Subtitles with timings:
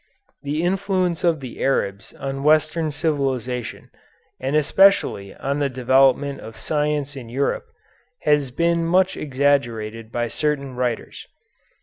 [0.41, 3.91] The influence of the Arabs on Western civilization,
[4.39, 7.67] and especially on the development of science in Europe,
[8.23, 11.27] has been much exaggerated by certain writers.